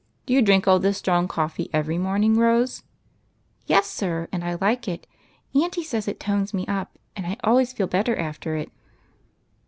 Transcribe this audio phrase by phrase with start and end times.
[0.25, 2.35] Do you drmk all this strong coffee every morning.
[2.35, 2.81] Rose?""
[3.67, 5.05] Yes, sir, and I like it.
[5.53, 8.71] Auntie says it' tones' me up, and I always feel better after it."